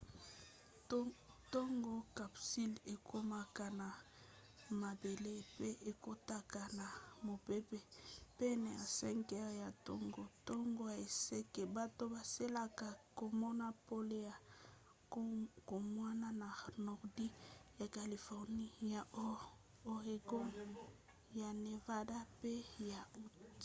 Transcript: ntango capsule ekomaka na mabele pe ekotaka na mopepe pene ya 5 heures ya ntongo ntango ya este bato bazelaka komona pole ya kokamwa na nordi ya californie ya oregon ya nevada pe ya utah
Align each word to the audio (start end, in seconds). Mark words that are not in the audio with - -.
ntango 1.47 1.93
capsule 2.17 2.77
ekomaka 2.93 3.65
na 3.79 3.87
mabele 4.81 5.33
pe 5.57 5.69
ekotaka 5.91 6.61
na 6.77 6.87
mopepe 7.25 7.77
pene 8.37 8.69
ya 8.79 8.85
5 9.09 9.37
heures 9.37 9.57
ya 9.61 9.67
ntongo 9.77 10.21
ntango 10.41 10.83
ya 10.93 10.97
este 11.07 11.61
bato 11.77 12.03
bazelaka 12.13 12.87
komona 13.19 13.67
pole 13.87 14.17
ya 14.29 14.35
kokamwa 15.13 16.09
na 16.21 16.29
nordi 16.85 17.27
ya 17.79 17.87
californie 17.97 18.71
ya 18.93 19.01
oregon 19.95 20.47
ya 21.39 21.49
nevada 21.63 22.19
pe 22.39 22.51
ya 22.91 23.01
utah 23.23 23.49